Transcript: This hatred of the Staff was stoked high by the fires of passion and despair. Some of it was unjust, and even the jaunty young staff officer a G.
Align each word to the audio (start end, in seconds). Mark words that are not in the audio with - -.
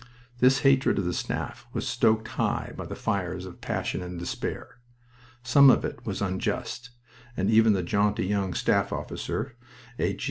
This 0.39 0.61
hatred 0.61 0.97
of 0.97 1.05
the 1.05 1.13
Staff 1.13 1.67
was 1.73 1.87
stoked 1.87 2.29
high 2.29 2.73
by 2.75 2.87
the 2.87 2.95
fires 2.95 3.45
of 3.45 3.61
passion 3.61 4.01
and 4.01 4.17
despair. 4.17 4.79
Some 5.43 5.69
of 5.69 5.85
it 5.85 6.07
was 6.07 6.23
unjust, 6.23 6.89
and 7.37 7.51
even 7.51 7.73
the 7.73 7.83
jaunty 7.83 8.25
young 8.25 8.55
staff 8.55 8.91
officer 8.91 9.55
a 9.99 10.13
G. 10.15 10.19